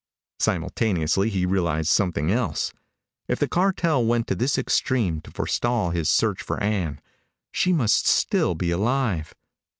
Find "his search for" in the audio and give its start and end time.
5.91-6.59